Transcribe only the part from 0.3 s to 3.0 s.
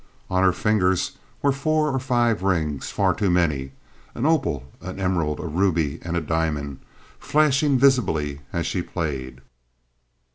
On her fingers were four or five rings,